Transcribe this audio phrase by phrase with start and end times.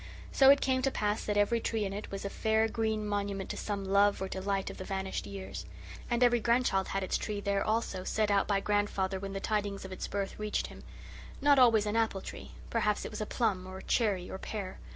[0.31, 3.51] So it came to pass that every tree in it was a fair green monument
[3.51, 5.63] to some love or delight of the vanished years.
[6.09, 9.85] And each grandchild had its tree, there, also, set out by grandfather when the tidings
[9.85, 10.81] of its birth reached him;
[11.39, 14.79] not always an apple tree perhaps it was a plum, or cherry or pear.